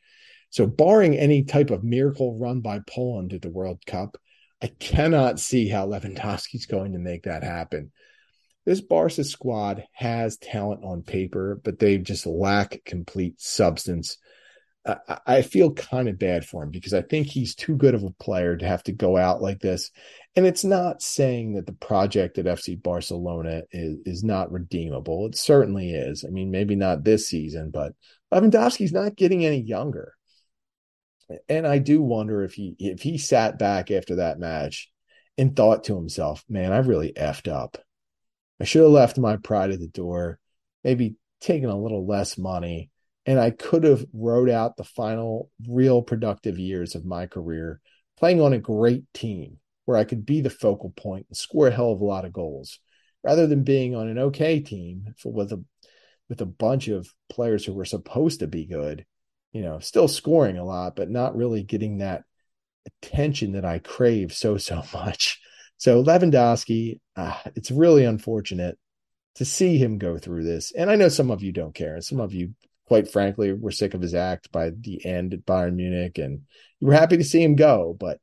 [0.49, 4.17] So, barring any type of miracle run by Poland at the World Cup,
[4.61, 7.91] I cannot see how Lewandowski's going to make that happen.
[8.65, 14.17] This Barca squad has talent on paper, but they just lack complete substance.
[15.27, 18.09] I, feel kind of bad for him because I think he's too good of a
[18.11, 19.91] player to have to go out like this.
[20.35, 25.27] And it's not saying that the project at FC Barcelona is, is not redeemable.
[25.27, 26.25] It certainly is.
[26.27, 27.93] I mean, maybe not this season, but
[28.33, 30.15] Lewandowski's not getting any younger
[31.49, 34.89] and I do wonder if he if he sat back after that match
[35.37, 37.77] and thought to himself, "Man, I really effed up.
[38.59, 40.39] I should have left my pride at the door,
[40.83, 42.89] maybe taken a little less money,
[43.31, 47.79] and I could have rode out the final real productive years of my career
[48.17, 51.71] playing on a great team where I could be the focal point and score a
[51.71, 52.79] hell of a lot of goals,
[53.23, 55.63] rather than being on an okay team with a
[56.29, 59.05] with a bunch of players who were supposed to be good."
[59.51, 62.23] you know, still scoring a lot, but not really getting that
[62.85, 65.39] attention that I crave so, so much.
[65.77, 68.77] So Lewandowski, uh, it's really unfortunate
[69.35, 70.71] to see him go through this.
[70.71, 71.95] And I know some of you don't care.
[71.95, 72.53] And some of you,
[72.85, 76.41] quite frankly, were sick of his act by the end at Bayern Munich and
[76.79, 77.95] you were happy to see him go.
[77.97, 78.19] But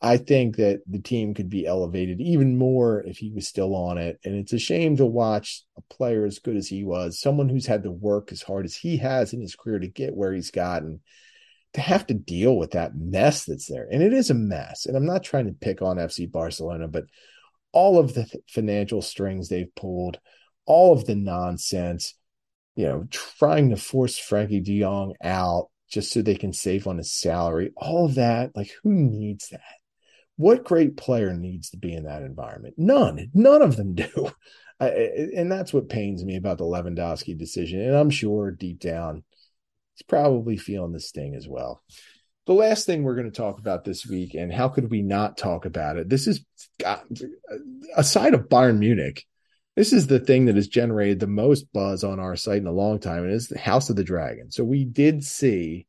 [0.00, 3.98] I think that the team could be elevated even more if he was still on
[3.98, 4.20] it.
[4.24, 7.66] And it's a shame to watch a player as good as he was, someone who's
[7.66, 10.52] had to work as hard as he has in his career to get where he's
[10.52, 11.00] gotten,
[11.74, 13.88] to have to deal with that mess that's there.
[13.90, 14.86] And it is a mess.
[14.86, 17.04] And I'm not trying to pick on FC Barcelona, but
[17.72, 20.20] all of the financial strings they've pulled,
[20.66, 22.14] all of the nonsense,
[22.76, 26.98] you know, trying to force Frenkie de Jong out just so they can save on
[26.98, 27.72] his salary.
[27.76, 29.60] All of that, like who needs that?
[30.36, 32.74] What great player needs to be in that environment?
[32.76, 33.30] None.
[33.32, 34.32] None of them do.
[34.80, 34.88] I,
[35.36, 37.80] and that's what pains me about the Lewandowski decision.
[37.80, 39.22] And I'm sure deep down,
[39.94, 41.82] he's probably feeling the sting as well.
[42.46, 45.38] The last thing we're going to talk about this week, and how could we not
[45.38, 46.08] talk about it?
[46.08, 46.44] This is
[46.84, 46.98] uh,
[47.96, 49.24] aside of Bayern Munich,
[49.76, 52.72] this is the thing that has generated the most buzz on our site in a
[52.72, 54.50] long time, and it's the House of the Dragon.
[54.50, 55.86] So we did see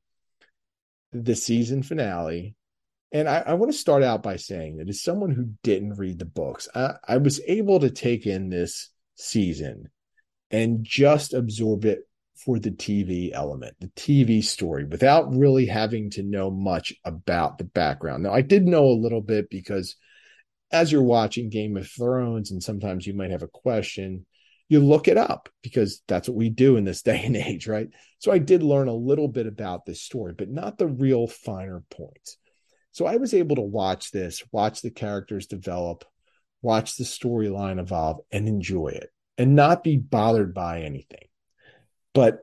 [1.11, 2.55] the season finale.
[3.11, 6.19] And I, I want to start out by saying that as someone who didn't read
[6.19, 9.89] the books, I, I was able to take in this season
[10.51, 16.23] and just absorb it for the TV element, the TV story, without really having to
[16.23, 18.23] know much about the background.
[18.23, 19.95] Now, I did know a little bit because
[20.71, 24.25] as you're watching Game of Thrones, and sometimes you might have a question,
[24.67, 27.89] you look it up because that's what we do in this day and age, right?
[28.19, 31.84] So I did learn a little bit about this story, but not the real finer
[31.89, 32.38] points.
[32.91, 36.06] So I was able to watch this, watch the characters develop,
[36.62, 41.28] watch the storyline evolve, and enjoy it and not be bothered by anything.
[42.13, 42.39] But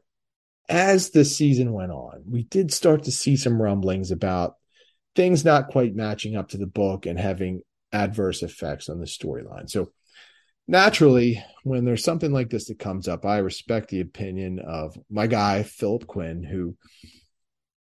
[0.69, 4.57] as the season went on, we did start to see some rumblings about
[5.15, 9.68] things not quite matching up to the book and having adverse effects on the storyline.
[9.68, 9.90] So
[10.66, 15.26] naturally, when there's something like this that comes up, I respect the opinion of my
[15.26, 16.76] guy, Philip Quinn, who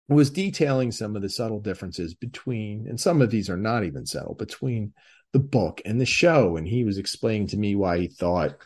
[0.08, 4.06] was detailing some of the subtle differences between, and some of these are not even
[4.06, 4.94] subtle, between
[5.34, 6.58] the book and the show.
[6.58, 8.58] And he was explaining to me why he thought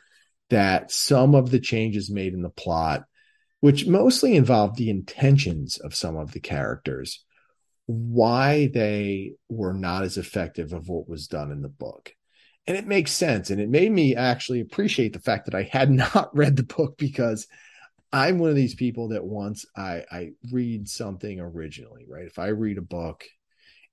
[0.50, 3.04] that some of the changes made in the plot,
[3.60, 7.26] which mostly involved the intentions of some of the characters,
[7.86, 12.14] why they were not as effective of what was done in the book.
[12.66, 13.50] And it makes sense.
[13.50, 16.98] And it made me actually appreciate the fact that I had not read the book
[16.98, 17.48] because
[18.12, 22.26] I'm one of these people that once I, I read something originally, right?
[22.26, 23.26] If I read a book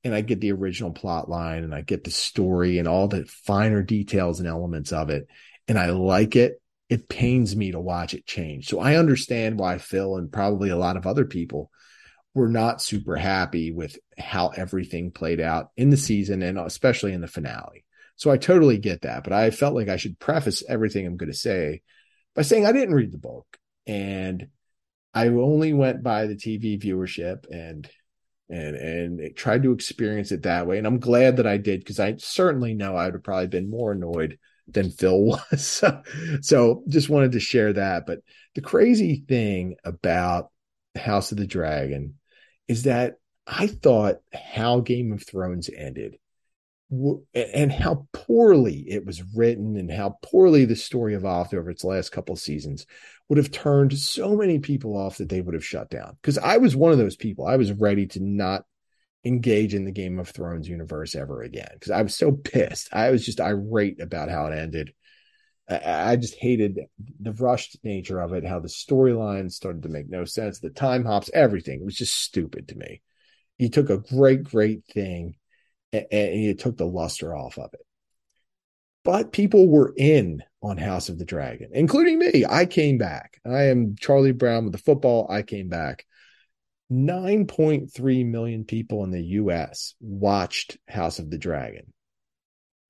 [0.04, 3.24] and I get the original plot line and I get the story and all the
[3.24, 5.26] finer details and elements of it,
[5.66, 8.68] and I like it, it pains me to watch it change.
[8.68, 11.70] So I understand why Phil and probably a lot of other people
[12.40, 17.20] were not super happy with how everything played out in the season and especially in
[17.20, 17.84] the finale.
[18.16, 21.30] So I totally get that, but I felt like I should preface everything I'm going
[21.30, 21.82] to say
[22.34, 23.46] by saying I didn't read the book
[23.86, 24.48] and
[25.12, 27.88] I only went by the TV viewership and
[28.48, 30.78] and and tried to experience it that way.
[30.78, 33.70] And I'm glad that I did because I certainly know I would have probably been
[33.70, 35.66] more annoyed than Phil was.
[35.66, 36.02] so,
[36.40, 38.06] so just wanted to share that.
[38.06, 38.20] But
[38.54, 40.50] the crazy thing about
[40.96, 42.14] House of the Dragon
[42.70, 43.14] is that
[43.48, 46.18] I thought how Game of Thrones ended
[47.34, 52.12] and how poorly it was written and how poorly the story evolved over its last
[52.12, 52.86] couple seasons
[53.28, 56.16] would have turned so many people off that they would have shut down.
[56.22, 57.44] Because I was one of those people.
[57.44, 58.62] I was ready to not
[59.24, 62.88] engage in the Game of Thrones universe ever again because I was so pissed.
[62.92, 64.94] I was just irate about how it ended.
[65.70, 66.80] I, just hated
[67.20, 71.04] the rushed nature of it, how the storyline started to make no sense, the time
[71.04, 71.80] hops, everything.
[71.80, 73.02] It was just stupid to me.
[73.58, 75.36] You took a great, great thing
[75.92, 77.80] and, and you took the luster off of it.
[79.04, 82.44] But people were in on House of the Dragon, including me.
[82.48, 83.40] I came back.
[83.46, 85.26] I am Charlie Brown with the football.
[85.30, 86.04] I came back.
[86.92, 91.92] 9.3 million people in the US watched House of the Dragon.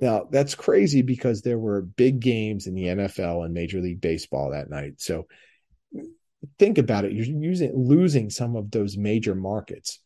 [0.00, 4.50] Now, that's crazy because there were big games in the NFL and Major League Baseball
[4.50, 4.94] that night.
[4.98, 5.26] So
[6.58, 7.12] think about it.
[7.12, 9.98] You're using losing some of those major markets,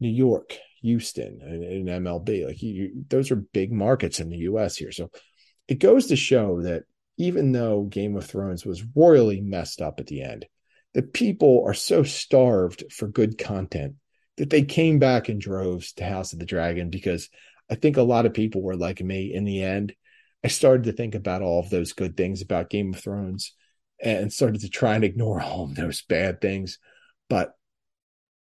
[0.00, 2.46] New York, Houston, and, and MLB.
[2.46, 4.92] Like you, those are big markets in the US here.
[4.92, 5.10] So
[5.68, 6.84] it goes to show that
[7.18, 10.46] even though Game of Thrones was royally messed up at the end,
[10.94, 13.94] the people are so starved for good content
[14.38, 17.28] that they came back in droves to House of the Dragon because
[17.72, 19.94] I think a lot of people were like me in the end.
[20.44, 23.54] I started to think about all of those good things about Game of Thrones
[23.98, 26.78] and started to try and ignore all of those bad things.
[27.30, 27.54] But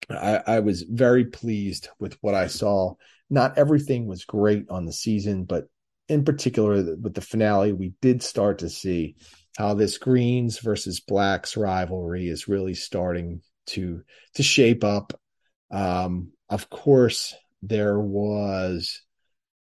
[0.10, 2.96] I, I was very pleased with what I saw.
[3.30, 5.70] Not everything was great on the season, but
[6.10, 9.16] in particular with the finale, we did start to see
[9.58, 15.18] how this greens versus blacks rivalry is really starting to to shape up.
[15.72, 19.02] Um, of course, there was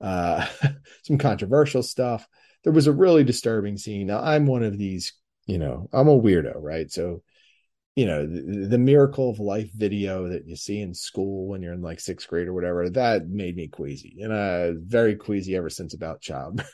[0.01, 0.45] uh,
[1.03, 2.27] some controversial stuff.
[2.63, 4.07] There was a really disturbing scene.
[4.07, 5.13] Now, I'm one of these,
[5.45, 6.91] you know, I'm a weirdo, right?
[6.91, 7.23] So
[7.99, 11.73] you know the, the, miracle of life video that you see in school when you're
[11.73, 15.69] in like sixth grade or whatever that made me queasy and uh very queasy ever
[15.69, 16.71] since about childbirth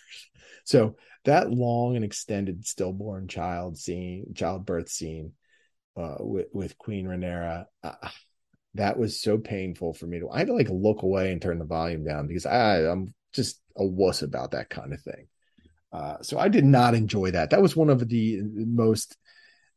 [0.66, 5.32] so that long and extended stillborn child scene childbirth scene
[5.98, 8.10] uh with, with queen Rhaenyra, uh,
[8.76, 11.60] that was so painful for me to i had to like look away and turn
[11.60, 15.28] the volume down because i i'm just a wuss about that kind of thing
[15.96, 17.52] uh, so I did not enjoy that.
[17.52, 19.16] That was one of the most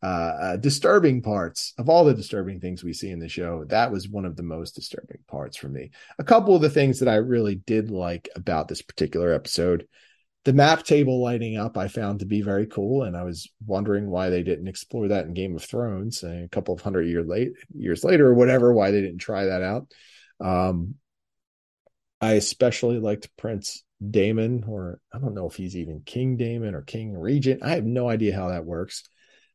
[0.02, 3.64] uh, uh, disturbing parts of all the disturbing things we see in the show.
[3.66, 5.92] That was one of the most disturbing parts for me.
[6.18, 9.86] A couple of the things that I really did like about this particular episode,
[10.48, 14.08] the map table lighting up, I found to be very cool, and I was wondering
[14.08, 17.52] why they didn't explore that in Game of Thrones a couple of hundred year late
[17.74, 18.72] years later or whatever.
[18.72, 19.92] Why they didn't try that out.
[20.40, 20.94] Um,
[22.20, 26.82] I especially liked Prince Daemon, or I don't know if he's even King Daemon or
[26.82, 27.62] King Regent.
[27.62, 29.04] I have no idea how that works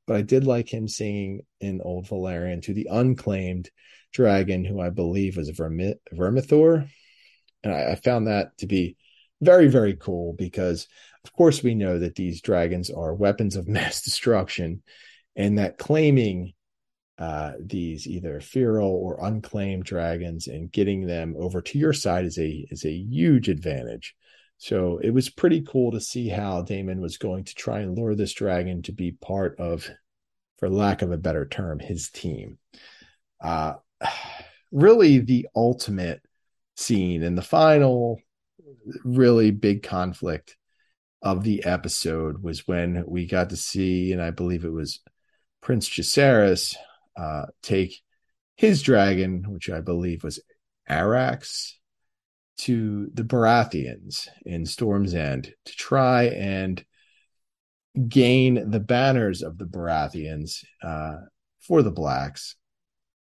[0.06, 3.70] but I did like him singing in Old Valyrian to the unclaimed
[4.12, 6.90] dragon, who I believe was Vermi- Vermithor.
[7.64, 8.98] And I, I found that to be
[9.44, 10.88] very, very cool because,
[11.24, 14.82] of course, we know that these dragons are weapons of mass destruction
[15.36, 16.54] and that claiming
[17.18, 22.38] uh, these either feral or unclaimed dragons and getting them over to your side is
[22.40, 24.16] a is a huge advantage.
[24.58, 28.16] So it was pretty cool to see how Daemon was going to try and lure
[28.16, 29.90] this dragon to be part of,
[30.58, 32.58] for lack of a better term, his team.
[33.42, 33.74] Uh,
[34.72, 36.22] really, the ultimate
[36.76, 38.20] scene and the final
[39.04, 40.58] really big conflict
[41.22, 45.00] of the episode was when we got to see, and I believe it was
[45.62, 46.76] Prince Jacaerys
[47.18, 48.02] uh, take
[48.56, 50.42] his dragon, which I believe was
[50.90, 51.74] Arrax,
[52.58, 56.84] to the Baratheons in Storm's End to try and
[58.08, 61.18] gain the banners of the Baratheons uh,
[61.62, 62.56] for the Blacks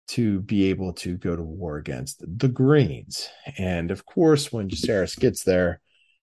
[0.08, 3.30] to be able to go to war against the Greens.
[3.58, 5.82] And of course, when Jacaerys gets there,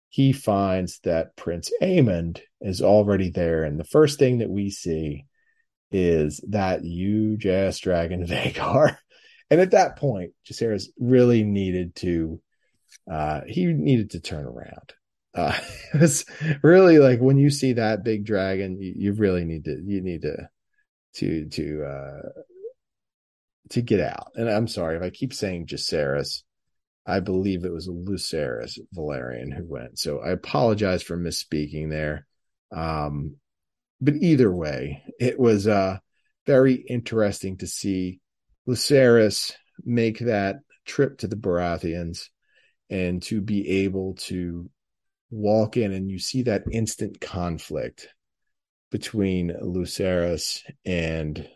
[0.09, 3.65] he finds that Prince Aemond is already there.
[3.65, 5.27] And the first thing that we see
[5.91, 8.99] is that huge ass dragon Vhagar.
[9.51, 12.41] And at that point, Jacaerys really needed to
[13.11, 14.93] uh, he needed to turn around.
[15.35, 15.59] Uh,
[15.95, 16.25] it's
[16.63, 20.23] really like when you see that big dragon, you, you really need to you need
[20.23, 20.49] to
[21.15, 22.29] to to uh,
[23.71, 24.33] to get out.
[24.35, 26.43] And I'm sorry if I keep saying Jacaerys.
[27.05, 29.99] I believe it was Lucerys Velaryon who went.
[29.99, 32.27] So I apologize for misspeaking there.
[32.71, 33.37] Um,
[34.01, 35.99] but either way, it was uh,
[36.47, 38.21] very interesting to see
[38.69, 39.53] Lucerys
[39.85, 42.29] make that trip to the Baratheons
[42.89, 44.71] and to be able to
[45.31, 48.09] walk in and you see that instant conflict
[48.91, 51.49] between Lucerys and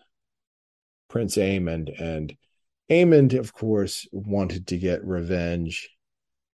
[1.09, 2.01] Prince Aemond.
[2.01, 2.37] And
[2.91, 5.89] Aemond, of course, wanted to get revenge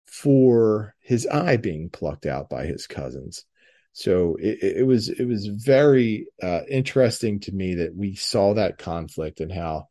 [0.07, 3.45] for his eye being plucked out by his cousins.
[3.93, 8.79] So it, it was it was very uh, interesting to me that we saw that
[8.79, 9.89] conflict and how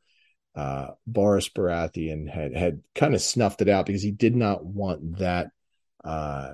[0.56, 5.18] uh, Borros Baratheon had had kind of snuffed it out because he did not want
[5.18, 5.50] that
[6.04, 6.54] uh,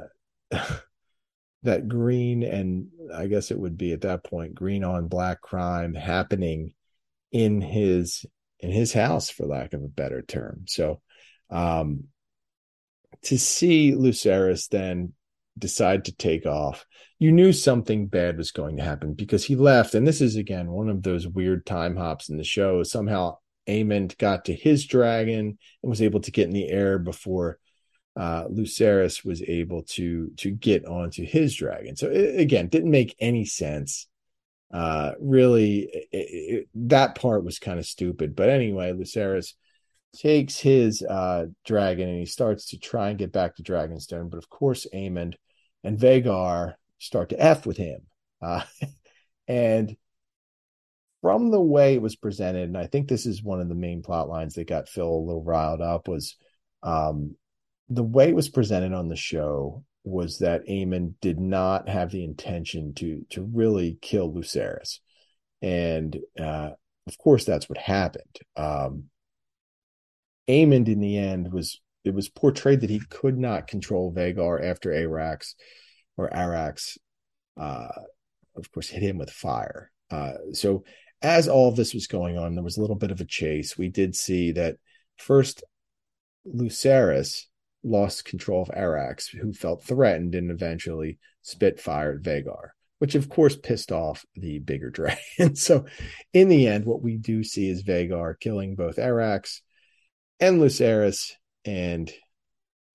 [1.64, 5.93] that green and I guess it would be at that point green on black crime
[5.93, 6.74] happening
[7.34, 8.25] in his
[8.59, 10.63] in his house for lack of a better term.
[10.67, 11.01] So
[11.49, 12.05] um,
[13.23, 15.13] to see Lucerys then
[15.57, 16.86] decide to take off,
[17.19, 19.95] you knew something bad was going to happen because he left.
[19.95, 22.84] And this is again one of those weird time hops in the show.
[22.84, 27.59] Somehow Aemond got to his dragon and was able to get in the air before
[28.15, 31.95] uh, Lucerys was able to to get onto his dragon.
[31.95, 34.07] So it, again, didn't make any sense.
[34.74, 38.36] Uh, really, it, it, that part was kind of stupid.
[38.36, 39.53] But anyway, Lucerys
[40.15, 44.32] takes his uh, dragon and he starts to try and get back to Dragonstone.
[44.32, 45.36] But of course, Aemond
[45.84, 48.01] and Vhagar start to f with him,
[48.41, 48.63] uh,
[49.47, 49.95] and
[51.21, 54.01] from the way it was presented, and I think this is one of the main
[54.01, 56.36] plot lines that got Phil a little riled up was
[56.82, 57.36] um,
[57.89, 62.24] the way it was presented on the show was that Aemond did not have the
[62.24, 64.99] intention to to really kill Lucerys,
[65.62, 66.72] and uh,
[67.08, 68.39] of course that's what happened.
[68.56, 69.06] Um,
[70.49, 74.91] Aemond in the end was it was portrayed that he could not control Vhagar after
[74.91, 75.54] Arrax
[76.18, 76.97] or Arrax,
[77.60, 77.88] uh,
[78.56, 79.89] of course, hit him with fire.
[80.12, 80.84] Uh, so
[81.22, 83.78] as all this was going on, there was a little bit of a chase.
[83.78, 84.76] We did see that
[85.18, 85.64] first
[86.45, 87.43] Lucerys
[87.84, 92.69] lost control of Arrax, who felt threatened and eventually spit fire at Vhagar,
[92.99, 94.89] which of course pissed off the bigger
[95.38, 95.55] dragon.
[95.55, 95.86] so
[96.34, 99.59] in the end, what we do see is Vhagar killing both Arrax
[100.39, 101.31] and Lucerys,
[101.65, 102.11] and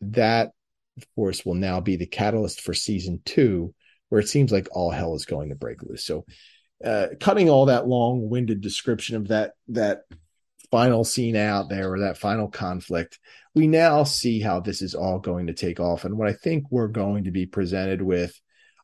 [0.00, 0.50] that,
[0.96, 3.74] of course, will now be the catalyst for season two,
[4.08, 6.04] where it seems like all hell is going to break loose.
[6.04, 6.24] So
[6.84, 10.02] uh, cutting all that long-winded description of that that
[10.70, 13.18] final scene out there or that final conflict,
[13.54, 16.04] we now see how this is all going to take off.
[16.04, 18.38] And what I think we're going to be presented with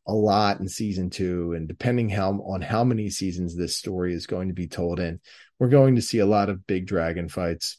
[0.06, 4.26] a lot in season two, and depending how on how many seasons this story is
[4.26, 5.20] going to be told in,
[5.58, 7.78] we're going to see a lot of big dragon fights.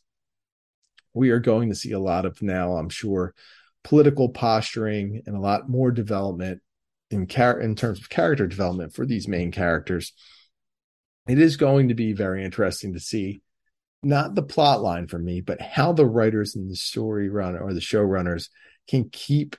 [1.13, 3.33] We are going to see a lot of now, I'm sure,
[3.83, 6.61] political posturing and a lot more development
[7.11, 10.13] in char- in terms of character development for these main characters.
[11.27, 13.41] It is going to be very interesting to see
[14.05, 17.73] not the plot line for me, but how the writers and the story runner or
[17.73, 18.49] the showrunners
[18.87, 19.55] can keep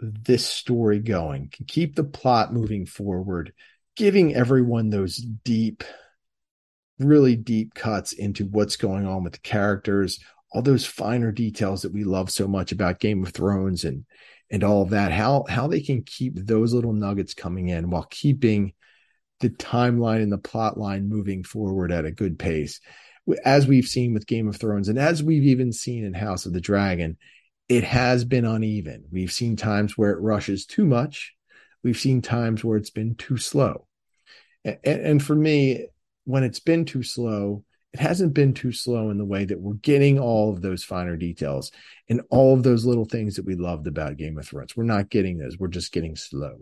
[0.00, 3.52] this story going, can keep the plot moving forward,
[3.96, 5.84] giving everyone those deep,
[6.98, 10.18] really deep cuts into what's going on with the characters,
[10.52, 14.04] all those finer details that we love so much about Game of Thrones and
[14.50, 15.12] and all of that.
[15.12, 18.72] How how they can keep those little nuggets coming in while keeping
[19.40, 22.80] the timeline and the plot line moving forward at a good pace
[23.44, 26.52] as we've seen with Game of Thrones and as we've even seen in House of
[26.52, 27.16] the Dragon,
[27.68, 29.04] it has been uneven.
[29.10, 31.34] We've seen times where it rushes too much.
[31.82, 33.86] We've seen times where it's been too slow.
[34.64, 35.86] And, and for me,
[36.24, 39.74] when it's been too slow, it hasn't been too slow in the way that we're
[39.74, 41.72] getting all of those finer details
[42.08, 44.76] and all of those little things that we loved about Game of Thrones.
[44.76, 45.58] We're not getting those.
[45.58, 46.58] We're just getting slow.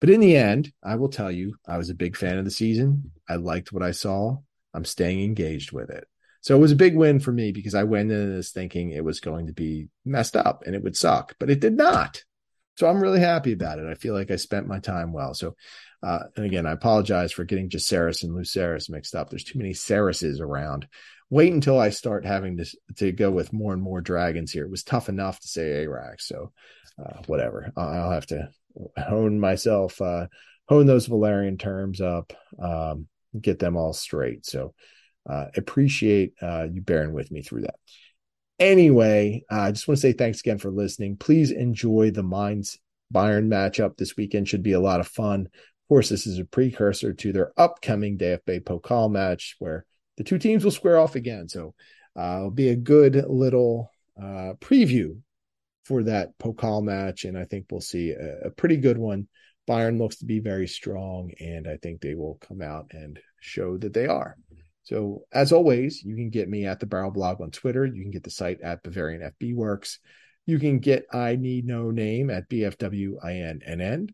[0.00, 2.52] But in the end, I will tell you, I was a big fan of the
[2.52, 3.10] season.
[3.28, 4.38] I liked what I saw.
[4.78, 6.06] I'm staying engaged with it.
[6.40, 9.04] So it was a big win for me because I went into this thinking it
[9.04, 12.22] was going to be messed up and it would suck, but it did not.
[12.76, 13.86] So I'm really happy about it.
[13.90, 15.34] I feel like I spent my time well.
[15.34, 15.56] So,
[16.00, 19.30] uh, and again, I apologize for getting Jacaerys and Lucerys mixed up.
[19.30, 20.86] There's too many Ceryses around.
[21.28, 22.66] Wait until I start having to
[22.98, 24.64] to go with more and more dragons here.
[24.64, 26.52] It was tough enough to say Arrax, so
[27.04, 27.72] uh, whatever.
[27.76, 28.48] I'll have to
[28.96, 30.28] hone myself, uh,
[30.68, 32.32] hone those Valyrian terms up.
[32.62, 33.08] Um,
[33.40, 34.46] get them all straight.
[34.46, 34.74] So
[35.28, 37.76] uh, appreciate uh, you bearing with me through that.
[38.58, 41.16] Anyway, uh, I just want to say thanks again for listening.
[41.16, 42.78] Please enjoy the Mainz
[43.14, 44.48] Bayern matchup this weekend.
[44.48, 45.42] Should be a lot of fun.
[45.42, 49.84] Of course, this is a precursor to their upcoming DFB Pokal match where
[50.16, 51.48] the two teams will square off again.
[51.48, 51.74] So
[52.18, 55.20] uh, it'll be a good little uh, preview
[55.84, 59.28] for that Pokal match, and I think we'll see a, a pretty good one
[59.68, 63.76] Bayern looks to be very strong, and I think they will come out and show
[63.78, 64.36] that they are.
[64.84, 67.84] So, as always, you can get me at the Barrel Blog on Twitter.
[67.84, 69.98] You can get the site at Bavarian FB Works.
[70.46, 74.08] You can get I Need No Name at BFWINNN.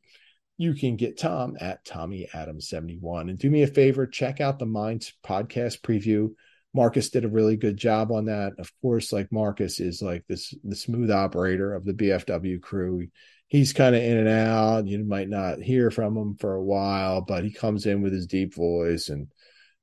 [0.57, 3.29] You can get Tom at Tommy Adams 71.
[3.29, 6.31] And do me a favor, check out the Mainz podcast preview.
[6.75, 8.55] Marcus did a really good job on that.
[8.59, 13.07] Of course, like Marcus is like this the smooth operator of the BFW crew
[13.55, 14.89] he's kind of in and out.
[14.89, 18.27] You might not hear from him for a while, but he comes in with his
[18.27, 19.29] deep voice and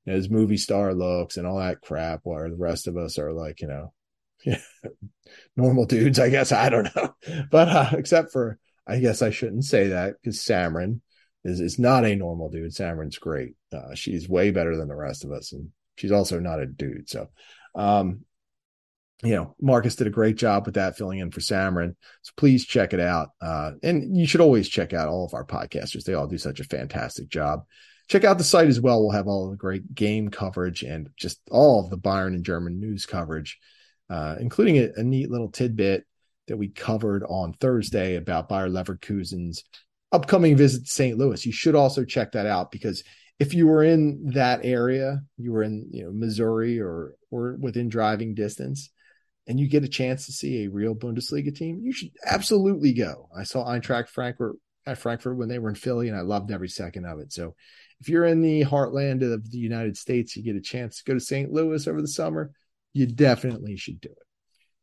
[0.04, 3.18] you know, his movie star looks and all that crap, while the rest of us
[3.18, 3.94] are like, you know,
[5.56, 6.52] normal dudes, I guess.
[6.52, 7.16] I don't know.
[7.50, 11.00] But uh, except for, I guess I shouldn't say that because Samron
[11.46, 12.74] is, is not a normal dude.
[12.74, 13.54] Samron's great.
[13.72, 15.54] Uh, she's way better than the rest of us.
[15.54, 17.08] And she's also not a dude.
[17.10, 17.30] So,
[17.74, 18.26] um,
[19.24, 21.96] you know, Marcus did a great job with that, filling in for Samron.
[22.24, 23.30] So please check it out.
[23.40, 26.04] Uh, and you should always check out all of our podcasters.
[26.04, 27.66] They all do such a fantastic job.
[28.08, 29.02] Check out the site as well.
[29.02, 32.80] We'll have all the great game coverage and just all of the Bayern and German
[32.80, 33.60] news coverage,
[34.10, 36.06] uh, including a, a, neat little tidbit
[36.48, 39.64] that we covered on Thursday about Bayer Leverkusen's
[40.12, 41.18] upcoming visit to St.
[41.18, 41.46] Louis.
[41.46, 43.04] You should also check that out because
[43.40, 47.88] if you were in that area, you were in you know Missouri or or within
[47.88, 48.90] driving distance,
[49.48, 53.30] and you get a chance to see a real Bundesliga team, you should absolutely go.
[53.36, 56.70] I saw Eintracht Frankfurt at Frankfurt when they were in Philly, and I loved every
[56.70, 57.32] second of it.
[57.32, 57.56] So
[58.00, 61.14] if you're in the heartland of the United States, you get a chance to go
[61.14, 61.52] to St.
[61.52, 62.52] Louis over the summer,
[62.94, 64.28] you definitely should do it.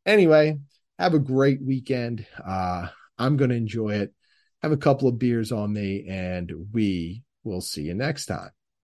[0.07, 0.59] Anyway,
[0.99, 2.27] have a great weekend.
[2.45, 2.89] Uh,
[3.19, 4.15] I'm going to enjoy it.
[4.63, 8.51] Have a couple of beers on me, and we will see you next time.